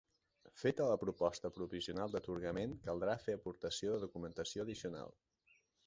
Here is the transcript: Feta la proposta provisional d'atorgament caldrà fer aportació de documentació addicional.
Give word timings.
Feta 0.61 0.87
la 0.91 0.95
proposta 1.01 1.51
provisional 1.59 2.15
d'atorgament 2.15 2.75
caldrà 2.89 3.19
fer 3.27 3.39
aportació 3.39 3.95
de 3.97 4.05
documentació 4.09 4.69
addicional. 4.69 5.19